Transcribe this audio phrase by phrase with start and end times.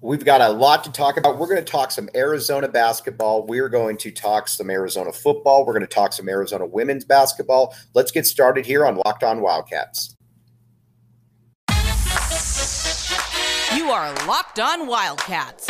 [0.00, 1.38] We've got a lot to talk about.
[1.38, 3.44] We're going to talk some Arizona basketball.
[3.46, 5.66] We're going to talk some Arizona football.
[5.66, 7.74] We're going to talk some Arizona women's basketball.
[7.94, 10.14] Let's get started here on Locked On Wildcats.
[13.74, 15.68] You are Locked On Wildcats,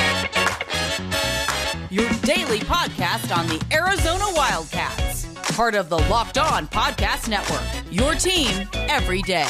[1.91, 8.15] your daily podcast on the Arizona Wildcats, part of the Locked On Podcast Network, your
[8.15, 9.49] team every day.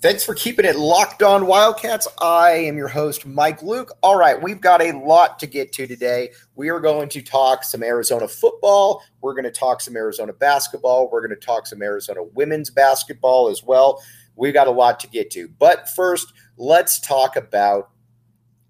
[0.00, 2.06] Thanks for keeping it locked on Wildcats.
[2.22, 3.90] I am your host, Mike Luke.
[4.00, 6.30] All right, we've got a lot to get to today.
[6.54, 9.02] We are going to talk some Arizona football.
[9.22, 11.10] We're going to talk some Arizona basketball.
[11.10, 14.00] We're going to talk some Arizona women's basketball as well.
[14.36, 15.48] We've got a lot to get to.
[15.58, 17.90] But first, let's talk about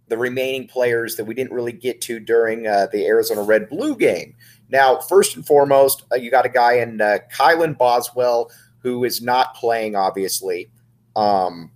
[0.07, 3.97] the remaining players that we didn't really get to during uh, the Arizona Red Blue
[3.97, 4.35] game.
[4.71, 9.21] Now, first and foremost, uh, you got a guy in uh, Kylan Boswell who is
[9.21, 10.71] not playing, obviously.
[11.19, 11.73] Um,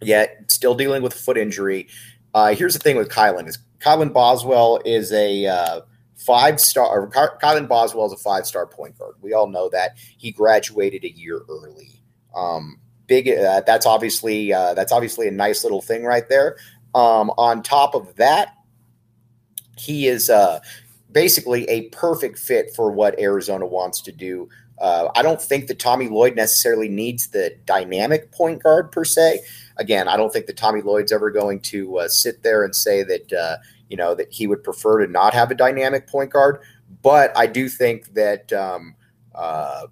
[0.00, 1.88] yet still dealing with foot injury.
[2.34, 5.80] Uh, here's the thing with Kylan is Kylan Boswell is a uh,
[6.16, 7.08] five star.
[7.08, 9.16] Kylan Boswell is a five star point guard.
[9.20, 12.00] We all know that he graduated a year early.
[12.34, 13.28] Um, big.
[13.28, 16.56] Uh, that's obviously uh, that's obviously a nice little thing right there.
[16.94, 18.54] Um, on top of that,
[19.76, 20.60] he is uh,
[21.12, 25.78] basically a perfect fit for what Arizona wants to do uh, I don't think that
[25.78, 29.40] Tommy Lloyd necessarily needs the dynamic point guard per se.
[29.78, 33.02] Again, I don't think that Tommy Lloyd's ever going to uh, sit there and say
[33.02, 33.56] that uh,
[33.88, 36.60] you know that he would prefer to not have a dynamic point guard.
[37.02, 38.96] But I do think that um,
[39.34, 39.86] uh,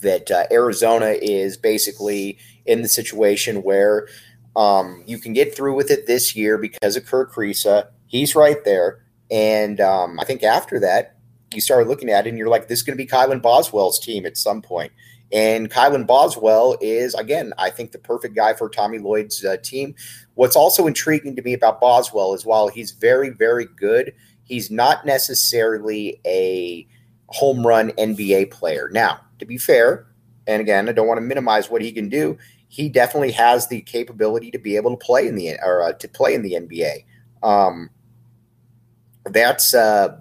[0.00, 4.08] that uh, Arizona is basically in the situation where
[4.56, 7.88] um, you can get through with it this year because of Kerr Kriisa.
[8.06, 11.17] He's right there, and um, I think after that
[11.54, 13.98] you started looking at it and you're like, this is going to be Kylan Boswell's
[13.98, 14.92] team at some point.
[15.30, 19.94] And Kylan Boswell is, again, I think the perfect guy for Tommy Lloyd's uh, team.
[20.34, 24.14] What's also intriguing to me about Boswell is while he's very, very good,
[24.44, 26.86] he's not necessarily a
[27.26, 28.88] home run NBA player.
[28.90, 30.06] Now, to be fair,
[30.46, 32.38] and again, I don't want to minimize what he can do.
[32.68, 36.08] He definitely has the capability to be able to play in the or uh, to
[36.08, 37.04] play in the NBA.
[37.42, 37.90] Um,
[39.26, 40.16] that's uh,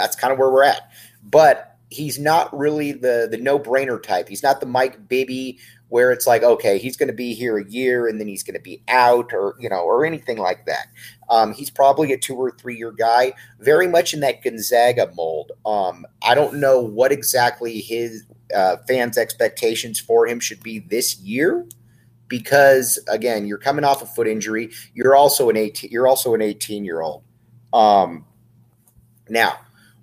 [0.00, 0.90] that's kind of where we're at.
[1.22, 4.28] But he's not really the the no brainer type.
[4.28, 5.58] He's not the Mike Bibby
[5.90, 8.54] where it's like, okay, he's going to be here a year and then he's going
[8.54, 10.86] to be out, or you know, or anything like that.
[11.28, 15.52] Um, he's probably a two or three year guy, very much in that Gonzaga mold.
[15.66, 18.24] Um, I don't know what exactly his
[18.54, 21.66] uh, fans' expectations for him should be this year.
[22.28, 24.70] Because again, you're coming off a foot injury.
[24.94, 25.90] You're also an 18.
[25.90, 27.24] You're also an 18 year old.
[27.72, 28.24] Um,
[29.28, 29.58] now,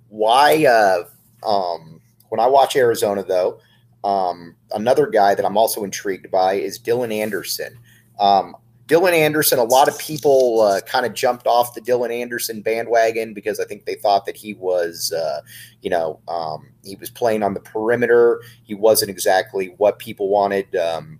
[0.09, 1.03] why uh,
[1.47, 3.59] um, when I watch Arizona though,
[4.03, 7.77] um, another guy that I'm also intrigued by is Dylan Anderson.
[8.19, 8.55] Um,
[8.87, 13.33] Dylan Anderson, a lot of people uh, kind of jumped off the Dylan Anderson bandwagon
[13.33, 15.41] because I think they thought that he was, uh,
[15.81, 18.41] you know, um, he was playing on the perimeter.
[18.63, 21.19] He wasn't exactly what people wanted, um,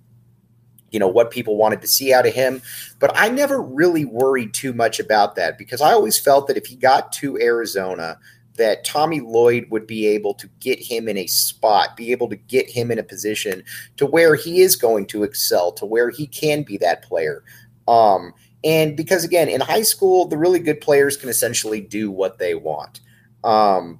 [0.92, 2.62] you know, what people wanted to see out of him.
[3.00, 6.68] But I never really worried too much about that because I always felt that if
[6.68, 8.18] he got to Arizona,
[8.58, 12.36] that Tommy Lloyd would be able to get him in a spot, be able to
[12.36, 13.64] get him in a position
[13.98, 17.44] to where he is going to excel, to where he can be that player.
[17.88, 22.40] Um, and because again, in high school, the really good players can essentially do what
[22.40, 23.00] they want.
[23.44, 24.00] Um,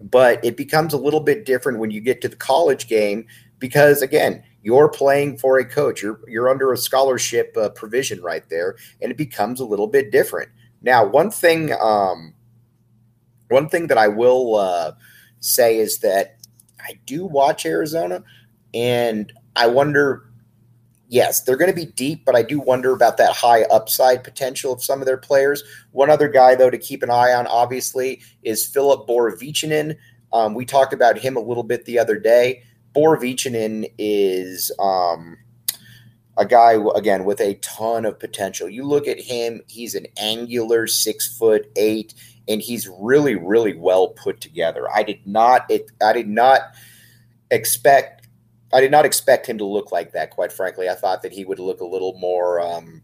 [0.00, 3.26] but it becomes a little bit different when you get to the college game
[3.58, 6.02] because again, you're playing for a coach.
[6.02, 10.10] You're you're under a scholarship uh, provision right there, and it becomes a little bit
[10.10, 10.50] different.
[10.82, 12.34] Now, one thing um,
[13.54, 14.92] one thing that I will uh,
[15.38, 16.38] say is that
[16.80, 18.22] I do watch Arizona,
[18.74, 20.24] and I wonder.
[21.06, 24.72] Yes, they're going to be deep, but I do wonder about that high upside potential
[24.72, 25.62] of some of their players.
[25.92, 29.96] One other guy, though, to keep an eye on, obviously, is Filip Borovicanin.
[30.32, 32.64] Um, we talked about him a little bit the other day.
[32.96, 35.36] Borovicanin is um,
[36.36, 38.68] a guy again with a ton of potential.
[38.68, 42.14] You look at him; he's an angular six foot eight
[42.48, 44.86] and he's really really well put together.
[44.92, 46.60] I did not it, I did not
[47.50, 48.24] expect
[48.72, 50.30] I did not expect him to look like that.
[50.30, 52.60] Quite frankly, I thought that he would look a little more.
[52.60, 53.02] Um,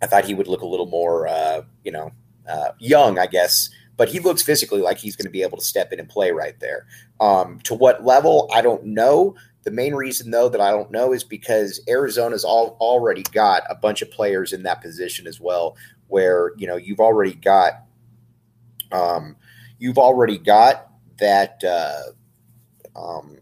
[0.00, 2.12] I thought he would look a little more, uh, you know,
[2.48, 3.70] uh, young, I guess.
[3.96, 6.30] But he looks physically like he's going to be able to step in and play
[6.30, 6.86] right there.
[7.18, 9.34] Um, to what level, I don't know.
[9.64, 13.74] The main reason, though, that I don't know is because Arizona's all, already got a
[13.74, 17.82] bunch of players in that position as well, where you know you've already got
[18.92, 19.36] Um,
[19.78, 20.88] you've already got
[21.18, 22.02] that uh,
[22.96, 23.38] um,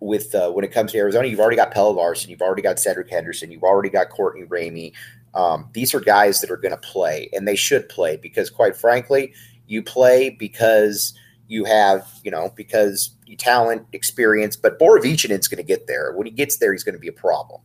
[0.00, 1.28] with uh, when it comes to Arizona.
[1.28, 2.30] You've already got Pelle Larsson.
[2.30, 4.92] you've already got Cedric Henderson, you've already got Courtney Ramey.
[5.32, 8.76] Um, these are guys that are going to play, and they should play because, quite
[8.76, 9.32] frankly,
[9.68, 11.14] you play because
[11.46, 14.56] you have, you know, because you talent, experience.
[14.56, 16.12] But Borovicanin's going to get there.
[16.14, 17.60] When he gets there, he's going to be a problem.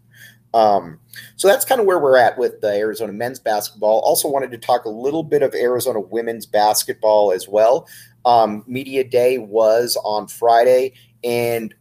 [0.56, 1.02] Um,
[1.36, 4.00] so that's kind of where we're at with the Arizona men's basketball.
[4.06, 7.88] Also, wanted to talk a little bit of Arizona women's basketball as well.
[8.24, 10.94] Um, Media Day was on Friday,
[11.26, 11.76] and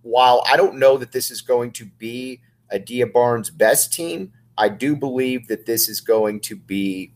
[0.00, 2.40] while I don't know that this is going to be
[2.72, 7.12] Adia Barnes' best team, I do believe that this is going to be.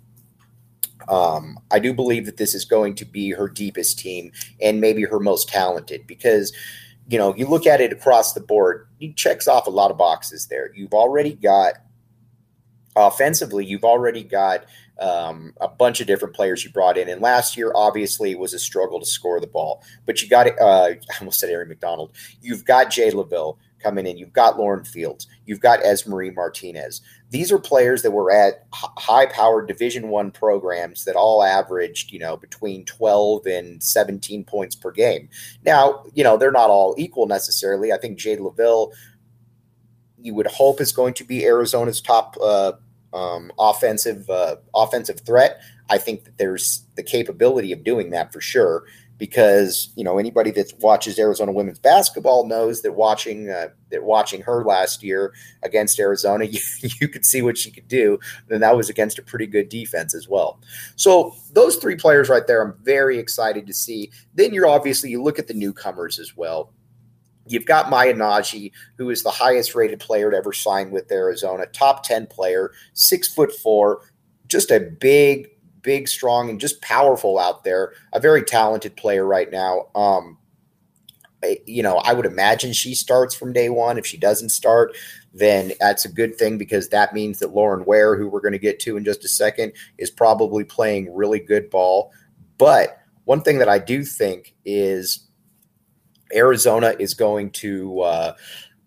[1.09, 5.03] Um, I do believe that this is going to be her deepest team and maybe
[5.05, 6.53] her most talented because,
[7.09, 9.99] you know, you look at it across the board, he checks off a lot of
[9.99, 10.71] boxes there.
[10.75, 11.75] You've already got
[12.97, 14.65] offensively, you've already got
[15.01, 17.09] um, a bunch of different players you brought in.
[17.09, 19.83] And last year, obviously, it was a struggle to score the ball.
[20.07, 22.13] But you got, uh, I almost said Aari McDonald.
[22.41, 24.17] You've got Jade Loville coming in.
[24.17, 25.29] You've got Lauren Fields.
[25.45, 27.03] You've got Esmery Martinez.
[27.31, 32.37] These are players that were at high-powered Division One programs that all averaged, you know,
[32.37, 35.29] between 12 and 17 points per game.
[35.65, 37.93] Now, you know, they're not all equal necessarily.
[37.93, 38.93] I think Jade Loville,
[40.19, 42.73] you would hope, is going to be Arizona's top uh,
[43.13, 45.61] um, offensive uh, offensive threat.
[45.91, 48.85] I think that there's the capability of doing that for sure
[49.19, 54.43] because you know anybody that watches Arizona women's basketball knows that watching uh, that watching
[54.43, 55.33] her last year
[55.63, 58.19] against Arizona, you, you could see what she could do.
[58.51, 60.61] And that was against a pretty good defense as well.
[60.97, 64.11] So those three players right there, I'm very excited to see.
[64.35, 66.73] Then you're obviously you look at the newcomers as well.
[67.47, 68.15] You've got Maya
[68.97, 73.29] who is the highest rated player to ever sign with Arizona, top 10 player, six
[73.29, 74.01] foot four,
[74.47, 75.49] just a big,
[75.85, 77.93] big, strong, and just powerful out there.
[78.13, 79.87] A very talented player right now.
[79.95, 80.39] Um,
[81.67, 83.99] you know, I would imagine she starts from day one.
[83.99, 84.97] If she doesn't start,
[85.33, 88.59] then that's a good thing because that means that Lauren Ware, who we're going to
[88.59, 92.13] get to in just a second, is probably playing really good ball.
[92.59, 95.29] But one thing that I do think is
[96.35, 98.35] Arizona is going to uh,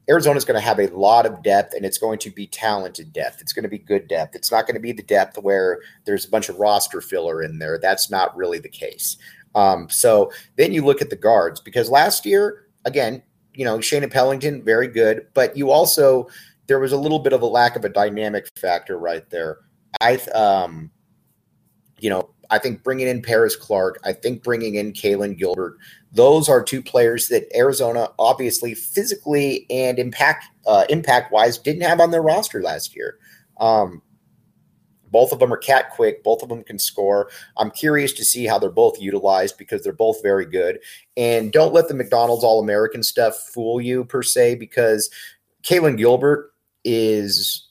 [0.09, 3.11] Arizona is going to have a lot of depth and it's going to be talented
[3.11, 3.41] depth.
[3.41, 4.35] It's going to be good depth.
[4.35, 7.59] It's not going to be the depth where there's a bunch of roster filler in
[7.59, 7.77] there.
[7.77, 9.17] That's not really the case.
[9.55, 13.21] Um, so then you look at the guards because last year, again,
[13.53, 16.27] you know, Shaina Pellington, very good, but you also
[16.67, 19.59] there was a little bit of a lack of a dynamic factor right there.
[19.99, 20.91] I, um,
[21.99, 25.77] you know, I think bringing in Paris Clark, I think bringing in Kailyn Gilbert,
[26.11, 31.99] those are two players that Arizona obviously physically and impact uh, impact wise didn't have
[31.99, 33.19] on their roster last year.
[33.59, 34.01] Um,
[35.09, 36.23] both of them are cat quick.
[36.23, 37.29] Both of them can score.
[37.55, 40.79] I'm curious to see how they're both utilized because they're both very good.
[41.15, 45.09] And don't let the McDonald's All American stuff fool you per se, because
[45.63, 46.51] Kailyn Gilbert
[46.83, 47.66] is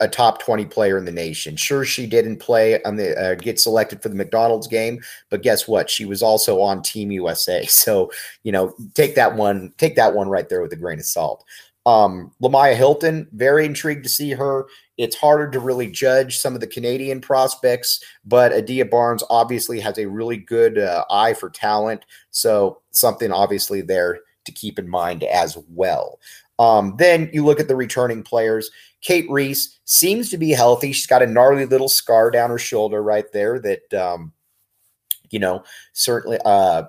[0.00, 1.56] a top 20 player in the nation.
[1.56, 5.68] Sure, she didn't play on the uh, get selected for the McDonald's game, but guess
[5.68, 5.90] what?
[5.90, 7.66] She was also on Team USA.
[7.80, 8.12] So,
[8.42, 11.44] you know, take that one, take that one right there with a grain of salt.
[11.86, 14.66] Um, Lemyah Hylton, very intrigued to see her.
[14.98, 19.96] It's harder to really judge some of the Canadian prospects, but Adia Barnes obviously has
[19.96, 22.04] a really good uh, eye for talent.
[22.30, 26.18] So, something obviously there to keep in mind as well.
[26.60, 28.70] Um, then you look at the returning players.
[29.00, 30.92] Cate Reese seems to be healthy.
[30.92, 34.34] She's got a gnarly little scar down her shoulder right there that, um,
[35.30, 35.64] you know,
[35.94, 36.82] certainly, uh,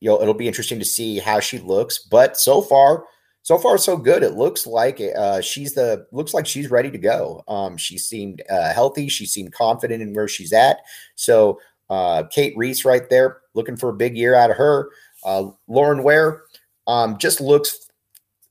[0.00, 1.98] you know, it'll be interesting to see how she looks.
[1.98, 3.04] But so far,
[3.42, 4.22] so far so good.
[4.22, 7.44] It looks like uh, she's the looks like she's ready to go.
[7.46, 9.10] Um, she seemed uh, healthy.
[9.10, 10.78] She seemed confident in where she's at.
[11.16, 11.60] So
[11.90, 14.88] uh, Cate Reese right there, looking for a big year out of her.
[15.24, 16.44] Uh, Lauren Ware
[16.86, 17.89] um, just looks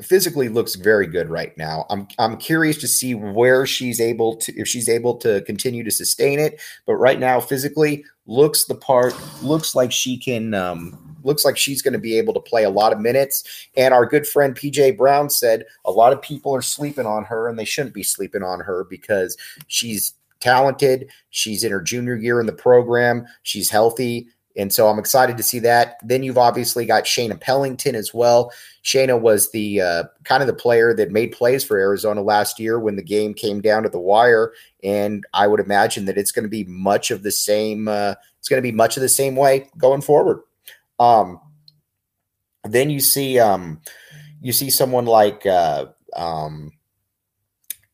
[0.01, 1.85] physically looks very good right now.
[1.89, 5.91] I'm I'm curious to see where she's able to if she's able to continue to
[5.91, 6.61] sustain it.
[6.85, 9.13] But right now, physically looks the part.
[9.43, 10.53] Looks like she can.
[10.53, 13.67] Um, looks like she's going to be able to play a lot of minutes.
[13.75, 17.49] And our good friend PJ Brown said a lot of people are sleeping on her,
[17.49, 19.35] and they shouldn't be sleeping on her because
[19.67, 21.09] she's talented.
[21.29, 23.25] She's in her junior year in the program.
[23.43, 24.29] She's healthy.
[24.59, 25.99] And so I'm excited to see that.
[26.03, 28.51] Then you've obviously got Shaina Pellington as well.
[28.83, 32.77] Shaina was the uh, kind of the player that made plays for Arizona last year
[32.77, 34.51] when the game came down to the wire,
[34.83, 37.87] and I would imagine that it's going to be much of the same.
[37.87, 40.41] Uh, it's going to be much of the same way going forward.
[40.99, 41.39] Um,
[42.65, 43.79] then you see, um,
[44.41, 46.73] you see someone like, uh, um,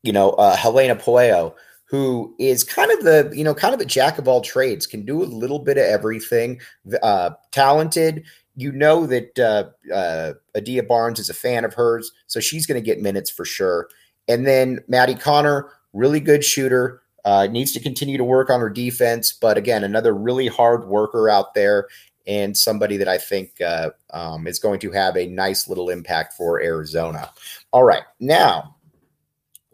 [0.01, 1.53] you know, uh, Helena Pueyo,
[1.85, 5.05] who is kind of the you know kind of a jack of all trades, can
[5.05, 6.59] do a little bit of everything.
[7.01, 8.23] Uh, talented.
[8.57, 12.81] You know that uh, uh, Adia Barnes is a fan of hers, so she's going
[12.81, 13.89] to get minutes for sure.
[14.29, 18.69] And then Maddie Conner, really good shooter, uh, needs to continue to work on her
[18.69, 21.87] defense, but again, another really hard worker out there
[22.27, 26.33] and somebody that I think uh, um, is going to have a nice little impact
[26.33, 27.31] for Arizona.
[27.71, 28.74] All right, now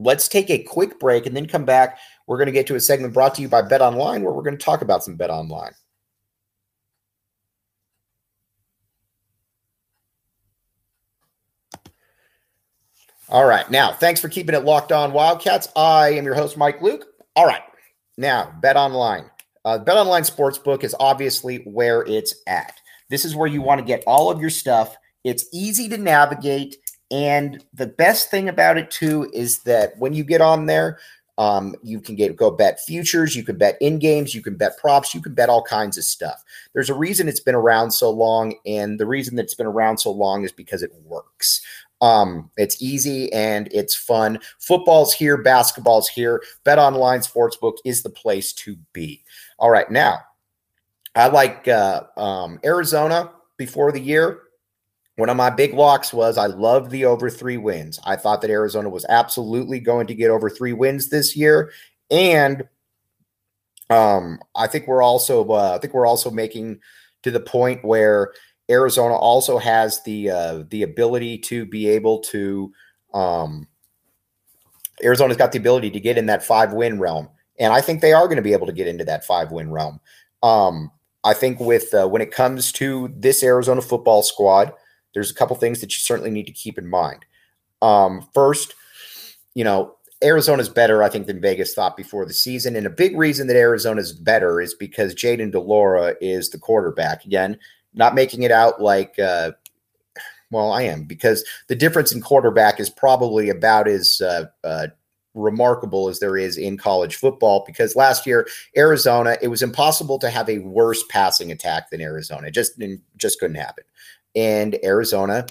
[0.01, 1.99] let's take a quick break and then come back.
[2.27, 4.43] We're going to get to a segment brought to you by Bet Online where we're
[4.43, 5.73] going to talk about some Bet Online.
[13.29, 13.69] All right.
[13.71, 15.69] Now, thanks for keeping it locked on Wildcats.
[15.75, 17.05] I am your host, Mike Luke.
[17.37, 17.61] All right.
[18.17, 19.31] Now, Bet Online.
[19.63, 22.73] Uh, Bet Online Sportsbook is obviously where it's at.
[23.09, 24.97] This is where you want to get all of your stuff.
[25.23, 26.75] It's easy to navigate.
[27.11, 30.97] And the best thing about it, too, is that when you get on there,
[31.37, 34.77] um, you can get go bet futures, you can bet in games, you can bet
[34.77, 36.43] props, you can bet all kinds of stuff.
[36.73, 39.97] There's a reason it's been around so long, and the reason that it's been around
[39.97, 41.61] so long is because it works.
[42.01, 44.39] Um, it's easy and it's fun.
[44.59, 46.41] Football's here, basketball's here.
[46.63, 49.23] Bet Online Sportsbook is the place to be.
[49.59, 50.19] All right, now
[51.15, 54.41] I like uh, um, Arizona before the year.
[55.17, 57.99] One of my big locks was I loved the over three wins.
[58.05, 61.71] I thought that Arizona was absolutely going to get over three wins this year,
[62.09, 62.63] and
[63.89, 66.79] um, I think we're also uh, I think we're also making
[67.23, 68.31] to the point where
[68.69, 72.71] Arizona also has the uh, the ability to be able to.
[73.13, 73.67] Um,
[75.03, 77.27] Arizona's got the ability to get in that five win realm,
[77.59, 79.71] and I think they are going to be able to get into that five win
[79.71, 79.99] realm.
[80.41, 80.91] Um,
[81.23, 84.71] I think with uh, when it comes to this Arizona football squad,
[85.13, 87.25] there's a couple things that you certainly need to keep in mind.
[87.81, 88.75] Um, first,
[89.55, 92.75] you know, Arizona's better, I think, than Vegas thought before the season.
[92.75, 97.25] And a big reason that Arizona's better is because Jayden de Laura is the quarterback.
[97.25, 97.57] Again,
[97.93, 99.51] not making it out like uh,
[100.51, 104.87] well i am because the difference in quarterback is probably about as uh, uh,
[105.33, 110.29] remarkable as there is in college football because last year arizona it was impossible to
[110.29, 113.83] have a worse passing attack than arizona it just it just couldn't happen
[114.35, 115.45] and arizona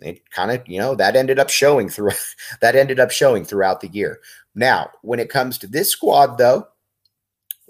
[0.00, 2.10] it kind of you know that ended up showing through
[2.60, 4.20] that ended up showing throughout the year
[4.54, 6.66] now when it comes to this squad though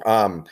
[0.06, 0.44] um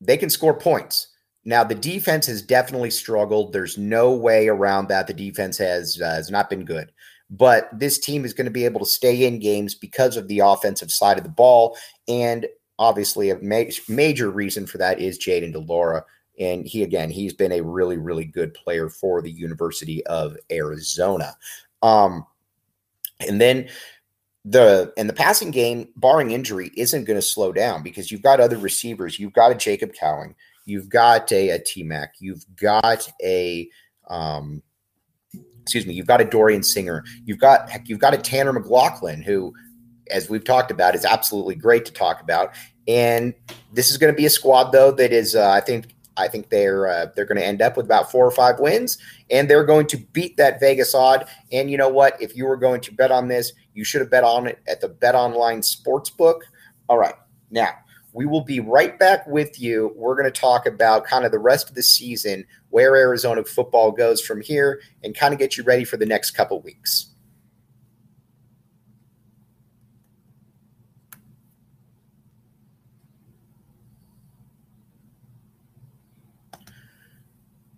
[0.00, 1.08] they can score points
[1.44, 3.52] now the defense has definitely struggled.
[3.52, 5.06] There's no way around that.
[5.06, 6.90] The defense has uh, has not been good.
[7.30, 10.40] But this team is going to be able to stay in games because of the
[10.40, 11.76] offensive side of the ball,
[12.08, 12.46] and
[12.78, 16.04] obviously a ma- major reason for that is Jayden de Laura.
[16.38, 21.36] And he again, he's been a really, really good player for the University of Arizona.
[21.82, 22.26] Um,
[23.20, 23.68] and then
[24.44, 28.40] the and the passing game, barring injury, isn't going to slow down because you've got
[28.40, 29.18] other receivers.
[29.18, 30.34] You've got a Jacob Cowing.
[30.66, 32.14] You've got a, a T Mac.
[32.18, 33.68] You've got a
[34.08, 34.62] um,
[35.62, 35.94] excuse me.
[35.94, 37.04] You've got a Dorian Singer.
[37.24, 39.54] You've got heck, you've got a Tanner McLachlan who,
[40.10, 42.54] as we've talked about, is absolutely great to talk about.
[42.86, 43.32] And
[43.72, 46.48] this is going to be a squad though that is, uh, I think, I think
[46.48, 48.98] they're uh, they're going to end up with about four or five wins,
[49.30, 51.26] and they're going to beat that Vegas odd.
[51.52, 52.20] And you know what?
[52.20, 54.80] If you were going to bet on this, you should have bet on it at
[54.80, 56.40] the Bet Online Sportsbook.
[56.88, 57.16] All right,
[57.50, 57.70] now
[58.12, 59.92] we will be right back with you.
[59.96, 63.90] We're going to talk about kind of the rest of the season, where Arizona football
[63.90, 67.13] goes from here, and kind of get you ready for the next couple weeks.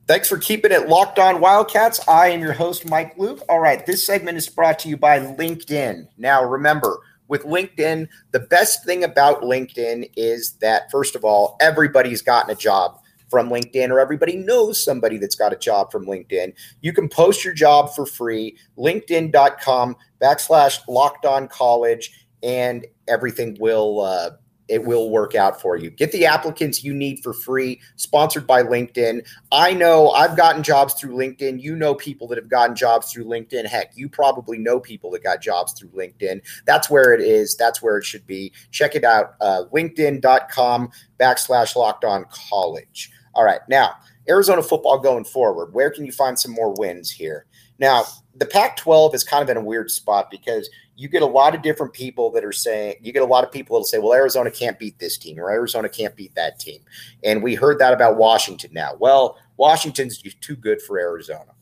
[0.06, 1.98] Thanks for keeping it locked on Wildcats.
[2.06, 3.42] I am your host, Mike Luke.
[3.48, 6.06] All right, this segment is brought to you by LinkedIn.
[6.16, 12.22] Now, remember, with LinkedIn, the best thing about LinkedIn is that, first of all, everybody's
[12.22, 16.52] gotten a job from LinkedIn or everybody knows somebody that's got a job from LinkedIn.
[16.82, 22.12] You can post your job for free, linkedin.com backslash locked on college,
[22.44, 24.30] and everything will uh,
[24.68, 25.90] it will work out for you.
[25.90, 29.26] Get the applicants you need for free, sponsored by LinkedIn.
[29.52, 31.61] I know I've gotten jobs through LinkedIn.
[31.62, 33.66] You know people that have gotten jobs through LinkedIn.
[33.66, 36.40] Heck, you probably know people that got jobs through LinkedIn.
[36.66, 37.56] That's where it is.
[37.56, 38.52] That's where it should be.
[38.70, 39.35] Check it out.
[39.40, 43.11] Uh, LinkedIn.com backslash locked on college.
[43.35, 43.61] All right.
[43.68, 43.96] Now,
[44.28, 45.73] Arizona football going forward.
[45.73, 47.46] Where can you find some more wins here?
[47.78, 48.04] Now,
[48.35, 51.55] the Pac 12 is kind of in a weird spot because you get a lot
[51.55, 54.15] of different people that are saying you get a lot of people that'll say, well,
[54.15, 56.81] Arizona can't beat this team or Arizona can't beat that team.
[57.23, 58.93] And we heard that about Washington now.
[58.99, 61.53] Well, Washington's too good for Arizona.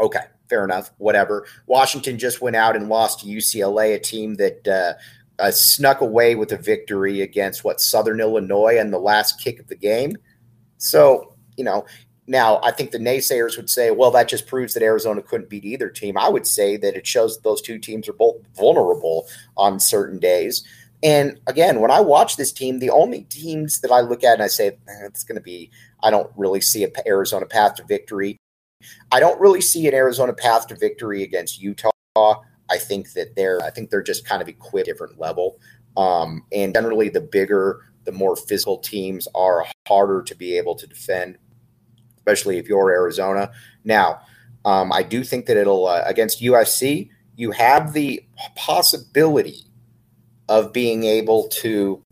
[0.00, 0.90] Okay, fair enough.
[0.98, 1.46] Whatever.
[1.66, 6.34] Washington just went out and lost to UCLA, a team that uh, uh, snuck away
[6.34, 10.16] with a victory against what Southern Illinois and the last kick of the game.
[10.78, 11.86] So you know,
[12.26, 15.64] now I think the naysayers would say, well, that just proves that Arizona couldn't beat
[15.64, 16.18] either team.
[16.18, 20.18] I would say that it shows that those two teams are both vulnerable on certain
[20.18, 20.64] days.
[21.02, 24.42] And again, when I watch this team, the only teams that I look at and
[24.42, 25.70] I say eh, it's going to be,
[26.02, 28.38] I don't really see an Arizona path to victory.
[29.12, 31.90] I don't really see an Arizona path to victory against Utah.
[32.16, 35.60] I think that they're, I think they're just kind of equipped different level.
[35.96, 40.86] Um, and generally, the bigger, the more physical teams are harder to be able to
[40.86, 41.38] defend,
[42.26, 43.52] especially if you're Arizona.
[43.84, 44.20] Now,
[44.64, 47.08] um, I do think that it'll uh, against USC.
[47.36, 48.24] You have the
[48.56, 49.62] possibility
[50.48, 52.02] of being able to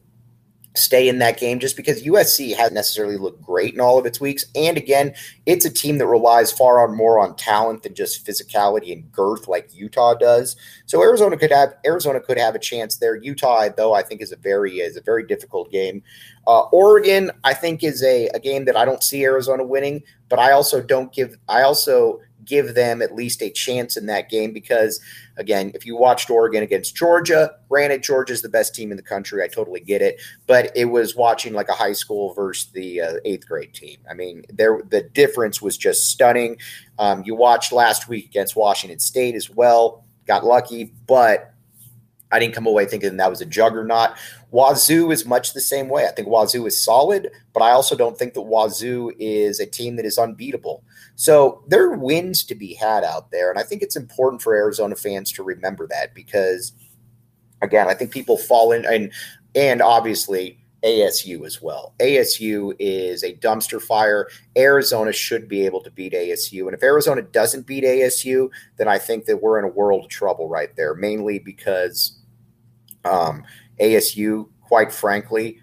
[0.75, 4.21] stay in that game just because USC hasn't necessarily looked great in all of its
[4.21, 4.45] weeks.
[4.57, 5.14] And again,
[5.47, 9.47] it's a team that relies far on more on talent than just physicality and girth
[9.47, 10.57] like Utah does.
[10.87, 13.14] So Arizona could have Arizona could have a chance there.
[13.14, 16.02] Utah, though, I think is a very is a very difficult game.
[16.47, 20.38] Uh, Oregon, I think, is a, a game that I don't see Arizona winning, but
[20.38, 24.53] I also don't give I also give them at least a chance in that game
[24.53, 25.01] because,
[25.37, 29.43] again, if you watched Oregon against Georgia, granted, Georgia's the best team in the country.
[29.43, 30.21] I totally get it.
[30.47, 33.99] But it was watching like a high school versus the uh, eighth grade team.
[34.11, 36.59] I mean, there the difference was just stunning.
[36.99, 41.53] Um, you watched last week against Washington State as well, got lucky, but
[42.35, 44.11] I didn't come away thinking that was a juggernaut.
[44.50, 46.07] Wazoo is much the same way.
[46.07, 49.95] I think Wazoo is solid, but I also don't think that Wazoo is a team
[49.97, 50.83] that is unbeatable.
[51.14, 53.50] So there are wins to be had out there.
[53.50, 56.73] And I think it's important for Arizona fans to remember that because,
[57.62, 59.12] again, I think people fall in and,
[59.55, 61.95] and obviously ASU as well.
[61.99, 64.29] ASU is a dumpster fire.
[64.57, 66.67] Arizona should be able to beat ASU.
[66.67, 70.11] And if Arizona doesn't beat ASU, then I think that we're in a world of
[70.11, 72.21] trouble right there, mainly because
[73.04, 73.44] um,
[73.80, 75.58] ASU, quite frankly,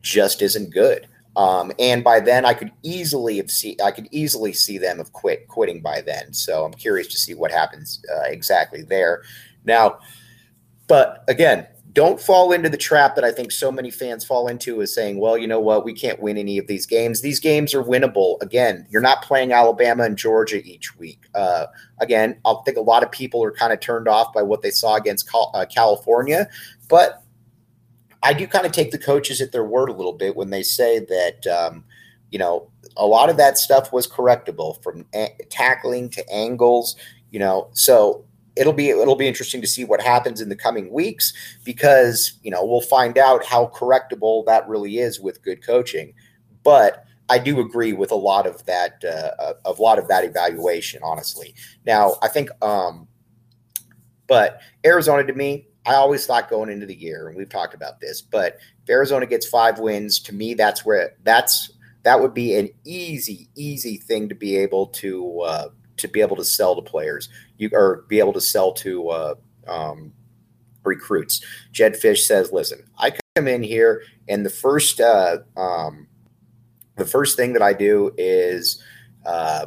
[0.00, 1.08] just isn't good.
[1.34, 5.12] Um, and by then, I could easily have see I could easily see them have
[5.12, 6.32] quit quitting by then.
[6.34, 9.22] So I'm curious to see what happens uh, exactly there.
[9.64, 9.98] Now,
[10.88, 14.80] but again, don't fall into the trap that I think so many fans fall into
[14.80, 17.20] is saying, well, you know what, we can't win any of these games.
[17.20, 18.40] These games are winnable.
[18.40, 21.26] Again, you're not playing Alabama and Georgia each week.
[21.34, 21.66] Uh,
[22.00, 24.70] again, I think a lot of people are kind of turned off by what they
[24.70, 26.48] saw against uh, California,
[26.88, 27.22] but
[28.22, 30.62] I do kind of take the coaches at their word a little bit when they
[30.62, 31.84] say that, um,
[32.30, 36.96] you know, a lot of that stuff was correctable from a- tackling to angles,
[37.30, 37.68] you know.
[37.72, 38.24] So
[38.56, 41.32] it'll be it'll be interesting to see what happens in the coming weeks
[41.64, 46.14] because you know we'll find out how correctable that really is with good coaching.
[46.62, 51.00] But I do agree with a lot of that uh, a lot of that evaluation,
[51.02, 51.54] honestly.
[51.86, 53.08] Now I think, um,
[54.26, 58.00] but Arizona to me, I always thought going into the year, and we've talked about
[58.00, 61.72] this, but if Arizona gets five wins, to me, that's where that's
[62.04, 66.36] that would be an easy, easy thing to be able to uh, to be able
[66.36, 67.28] to sell to players,
[67.62, 69.34] you or be able to sell to uh,
[69.66, 70.12] um,
[70.84, 71.44] recruits.
[71.72, 76.08] Jedd Fisch says, "Listen, I come in here, and the first uh, um,
[76.96, 78.82] the first thing that I do is."
[79.24, 79.66] Uh,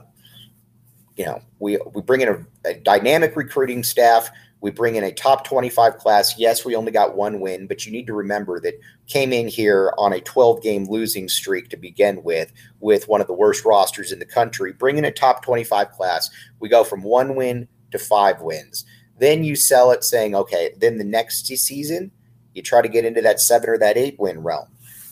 [1.15, 4.29] you know, we we bring in a, a dynamic recruiting staff
[4.65, 6.39] we bring in a top 25 class.
[6.39, 8.73] Yes, we only got one win, but you need to remember that
[9.05, 13.27] came in here on a 12 game losing streak to begin with, with one of
[13.27, 14.73] the worst rosters in the country.
[14.73, 16.31] Bring in a top 25 class.
[16.59, 18.85] We go from one win to five wins.
[19.19, 22.11] Then you sell it saying, okay, then the next season,
[22.53, 24.67] you try to get into that seven or that eight win realm.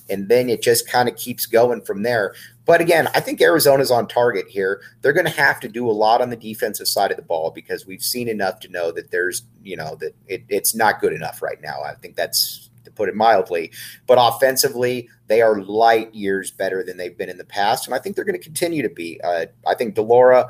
[0.09, 2.35] And then it just kind of keeps going from there.
[2.65, 4.81] But again, I think Arizona's on target here.
[5.01, 7.51] They're going to have to do a lot on the defensive side of the ball
[7.51, 11.13] because we've seen enough to know that there's, you know, that it, it's not good
[11.13, 11.81] enough right now.
[11.81, 13.71] I think that's to put it mildly.
[14.07, 17.99] But offensively, they are light years better than they've been in the past, and I
[17.99, 19.19] think they're going to continue to be.
[19.23, 20.49] Uh, I think de Laura,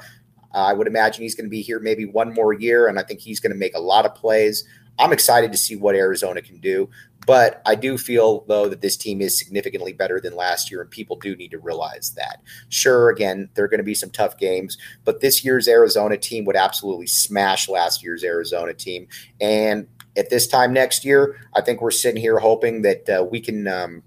[0.54, 3.04] uh, I would imagine he's going to be here maybe one more year, and I
[3.04, 4.64] think he's going to make a lot of plays.
[5.00, 6.90] I'm excited to see what Arizona can do.
[7.26, 10.92] But I do feel, though, that this team is significantly better than last year, and
[10.92, 12.42] people do need to realize that.
[12.70, 16.44] Sure, again, there are going to be some tough games, but this year's Arizona team
[16.46, 19.08] would absolutely smash last year's Arizona team.
[19.40, 19.88] And
[20.18, 23.68] at this time next year, I think we're sitting here hoping that uh, we can
[23.68, 24.04] um,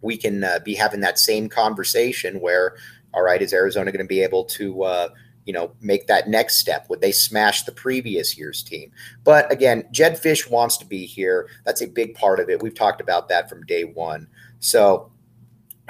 [0.00, 2.76] we can uh, be having that same conversation where,
[3.12, 5.08] all right, is Arizona going to be able to uh,
[5.48, 6.86] you know, make that next step?
[6.88, 8.92] Would they smash the previous year's team?
[9.24, 11.48] But again, Jedd Fisch wants to be here.
[11.64, 12.62] That's a big part of it.
[12.62, 14.28] We've talked about that from day one.
[14.60, 15.10] So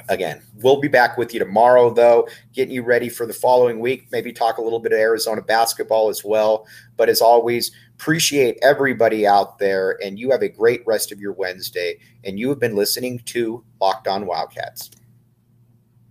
[0.09, 4.07] again, we'll be back with you tomorrow, though, getting you ready for the following week.
[4.13, 6.67] Maybe talk a little bit of Arizona basketball as well.
[6.97, 11.33] But as always, Appreciate everybody out there, and you have a great rest of your
[11.33, 11.99] Wednesday.
[12.23, 14.93] And you have been listening to Locked On Wildcats.